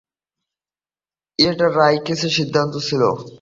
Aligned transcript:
এটা 1.39 1.65
রাউকাসের 1.71 2.31
সিদ্ধান্ত 2.37 2.73
ছিল। 2.87 3.01